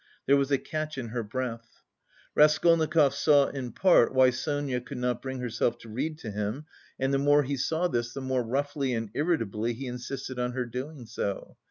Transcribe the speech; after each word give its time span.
There 0.25 0.35
was 0.35 0.49
a 0.49 0.57
catch 0.57 0.97
in 0.97 1.09
her 1.09 1.21
breath. 1.21 1.83
Raskolnikov 2.33 3.13
saw 3.13 3.49
in 3.49 3.71
part 3.71 4.15
why 4.15 4.31
Sonia 4.31 4.81
could 4.81 4.97
not 4.97 5.21
bring 5.21 5.37
herself 5.37 5.77
to 5.77 5.89
read 5.89 6.17
to 6.21 6.31
him 6.31 6.65
and 6.99 7.13
the 7.13 7.19
more 7.19 7.43
he 7.43 7.55
saw 7.55 7.87
this, 7.87 8.11
the 8.11 8.19
more 8.19 8.41
roughly 8.41 8.95
and 8.95 9.11
irritably 9.13 9.73
he 9.73 9.85
insisted 9.85 10.39
on 10.39 10.53
her 10.53 10.65
doing 10.65 11.05
so. 11.05 11.55